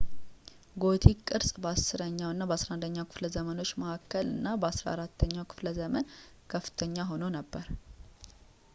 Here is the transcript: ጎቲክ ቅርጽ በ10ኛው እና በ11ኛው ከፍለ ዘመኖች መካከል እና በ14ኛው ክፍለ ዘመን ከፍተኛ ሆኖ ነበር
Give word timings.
ጎቲክ 0.83 1.19
ቅርጽ 1.29 1.51
በ10ኛው 1.63 2.29
እና 2.35 2.45
በ11ኛው 2.51 3.05
ከፍለ 3.09 3.25
ዘመኖች 3.35 3.71
መካከል 3.81 4.25
እና 4.37 4.47
በ14ኛው 4.63 5.47
ክፍለ 5.51 5.67
ዘመን 5.81 6.09
ከፍተኛ 6.53 6.95
ሆኖ 7.11 7.23
ነበር 7.39 7.67